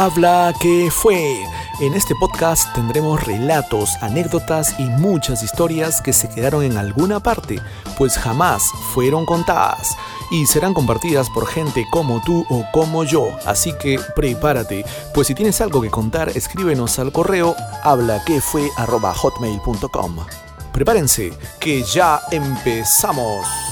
[0.00, 1.44] Habla que fue.
[1.80, 7.60] En este podcast tendremos relatos, anécdotas y muchas historias que se quedaron en alguna parte,
[7.96, 8.62] pues jamás
[8.94, 9.96] fueron contadas
[10.30, 13.36] y serán compartidas por gente como tú o como yo.
[13.44, 14.84] Así que prepárate,
[15.14, 20.16] pues si tienes algo que contar, escríbenos al correo hablaquefue@hotmail.com.
[20.72, 23.67] Prepárense, que ya empezamos.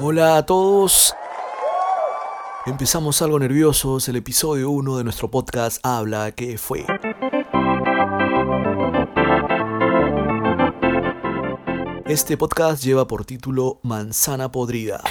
[0.00, 1.12] Hola a todos.
[2.64, 6.86] Empezamos algo nerviosos, el episodio 1 de nuestro podcast Habla que fue.
[12.06, 15.02] Este podcast lleva por título Manzana Podrida.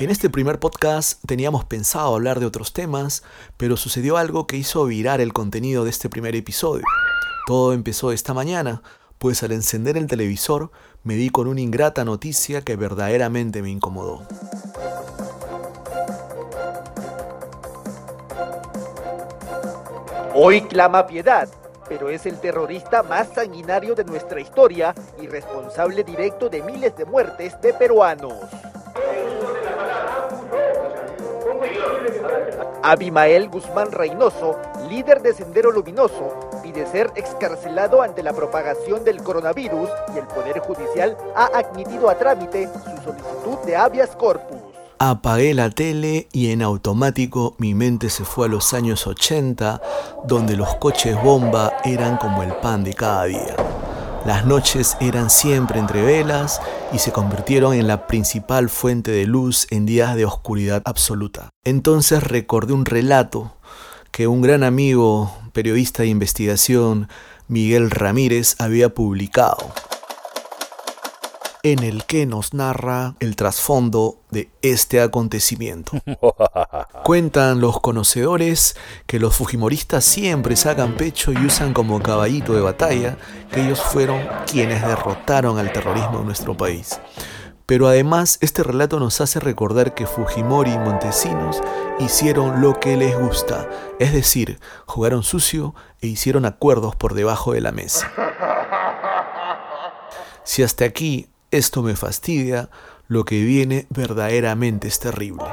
[0.00, 3.22] En este primer podcast teníamos pensado hablar de otros temas,
[3.56, 6.82] pero sucedió algo que hizo virar el contenido de este primer episodio.
[7.46, 8.82] Todo empezó esta mañana,
[9.18, 10.72] pues al encender el televisor
[11.06, 14.22] me di con una ingrata noticia que verdaderamente me incomodó.
[20.34, 21.48] Hoy clama piedad,
[21.88, 27.04] pero es el terrorista más sanguinario de nuestra historia y responsable directo de miles de
[27.04, 28.40] muertes de peruanos.
[32.82, 39.88] Abimael Guzmán Reynoso, líder de Sendero Luminoso, pide ser excarcelado ante la propagación del coronavirus
[40.14, 44.56] y el Poder Judicial ha admitido a trámite su solicitud de habeas corpus.
[44.98, 49.80] Apagué la tele y en automático mi mente se fue a los años 80,
[50.24, 53.54] donde los coches bomba eran como el pan de cada día.
[54.26, 56.60] Las noches eran siempre entre velas
[56.92, 61.50] y se convirtieron en la principal fuente de luz en días de oscuridad absoluta.
[61.64, 63.52] Entonces recordé un relato
[64.10, 67.08] que un gran amigo, periodista de investigación,
[67.48, 69.72] Miguel Ramírez, había publicado
[71.72, 75.98] en el que nos narra el trasfondo de este acontecimiento.
[77.02, 78.76] Cuentan los conocedores
[79.06, 83.18] que los fujimoristas siempre sacan pecho y usan como caballito de batalla
[83.50, 87.00] que ellos fueron quienes derrotaron al terrorismo en nuestro país.
[87.66, 91.60] Pero además este relato nos hace recordar que Fujimori y Montesinos
[91.98, 93.68] hicieron lo que les gusta,
[93.98, 98.10] es decir, jugaron sucio e hicieron acuerdos por debajo de la mesa.
[100.44, 102.70] Si hasta aquí esto me fastidia,
[103.08, 105.44] lo que viene verdaderamente es terrible.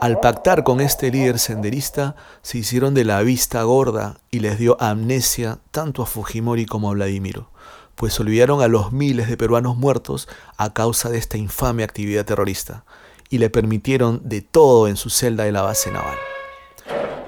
[0.00, 4.76] Al pactar con este líder senderista, se hicieron de la vista gorda y les dio
[4.80, 7.50] amnesia tanto a Fujimori como a Vladimiro,
[7.98, 12.84] pues olvidaron a los miles de peruanos muertos a causa de esta infame actividad terrorista,
[13.28, 16.16] y le permitieron de todo en su celda de la base naval.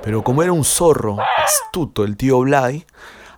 [0.05, 2.87] Pero como era un zorro astuto el tío Blay,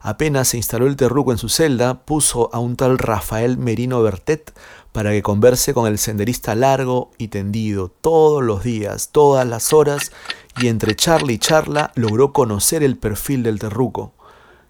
[0.04, 4.52] Apenas se instaló el terruco en su celda, puso a un tal Rafael Merino Bertet
[4.90, 10.10] para que converse con el senderista largo y tendido todos los días, todas las horas,
[10.60, 14.12] y entre charla y charla logró conocer el perfil del terruco,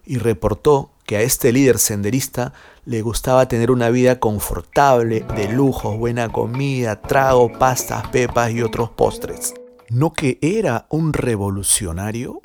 [0.04, 2.54] y reportó que a este líder senderista
[2.86, 8.88] le gustaba tener una vida confortable, de lujos, buena comida, trago, pastas, pepas y otros
[8.88, 9.52] postres.
[9.90, 12.40] ¿No que era un revolucionario?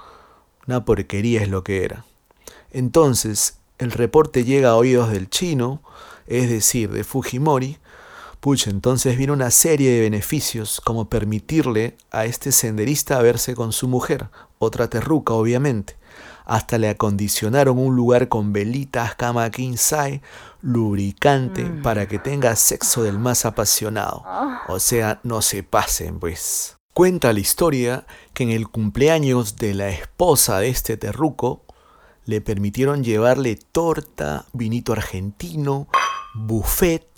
[0.67, 2.03] Una porquería es lo que era.
[2.73, 5.81] Entonces, el reporte llega a oídos del chino,
[6.25, 7.77] es decir, de Fujimori.
[8.41, 13.88] Pucha, entonces viene una serie de beneficios, como permitirle a este senderista verse con su
[13.88, 14.27] mujer,
[14.59, 15.95] otra terruca obviamente.
[16.50, 19.75] Hasta le acondicionaron un lugar con velitas, cama king
[20.62, 21.81] lubricante, mm.
[21.81, 24.24] para que tenga sexo del más apasionado.
[24.25, 24.62] Ah.
[24.69, 26.78] O sea, no se pasen, pues.
[26.94, 31.66] Cuenta la historia que en el cumpleaños de la esposa de este terruco,
[32.24, 35.90] le permitieron llevarle torta, vinito argentino,
[36.34, 37.09] buffet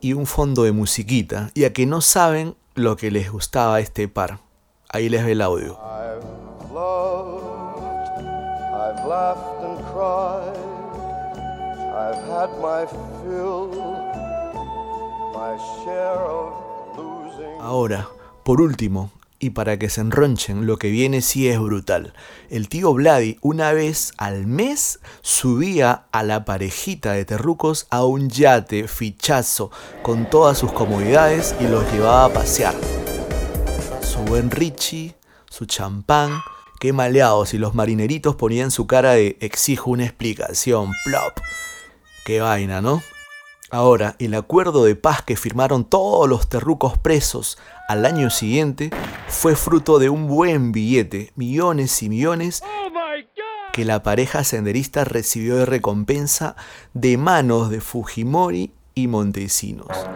[0.00, 4.06] y un fondo de musiquita, ya que no saben lo que les gustaba a este
[4.06, 4.40] par.
[4.88, 5.76] Ahí les ve el audio.
[17.60, 18.08] Ahora,
[18.44, 19.10] por último,
[19.40, 22.12] y para que se enronchen, lo que viene sí es brutal.
[22.50, 28.28] El tío Vladi una vez al mes subía a la parejita de terrucos a un
[28.30, 29.72] yate fichazo
[30.02, 32.76] con todas sus comodidades y los llevaba a pasear.
[34.02, 35.16] Su buen Richie,
[35.48, 36.30] su champán,
[36.80, 41.38] qué maleados y los marineritos ponían su cara de exijo una explicación, plop.
[42.24, 43.02] Qué vaina, ¿no?
[43.70, 48.90] Ahora, el acuerdo de paz que firmaron todos los terrucos presos al año siguiente
[49.28, 52.62] fue fruto de un buen billete, millones y millones,
[53.72, 56.56] que la pareja senderista recibió de recompensa
[56.94, 60.06] de manos de Fujimori y Montesinos.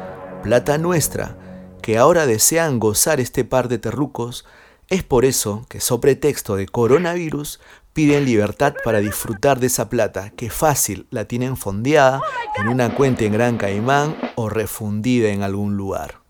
[0.43, 1.37] Plata nuestra,
[1.83, 4.47] que ahora desean gozar este par de terrucos,
[4.89, 7.61] es por eso que, so pretexto de coronavirus,
[7.93, 12.21] piden libertad para disfrutar de esa plata, que fácil la tienen fondeada
[12.57, 16.25] en una cuenta en Gran Caimán o refundida en algún lugar.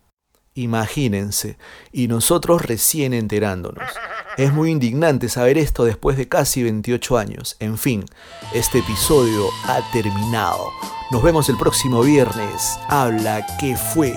[0.53, 1.57] Imagínense,
[1.91, 3.89] y nosotros recién enterándonos.
[4.37, 7.57] Es muy indignante saber esto después de casi 28 años.
[7.59, 8.05] En fin,
[8.53, 10.69] este episodio ha terminado.
[11.11, 12.79] Nos vemos el próximo viernes.
[12.87, 14.13] Habla que fue.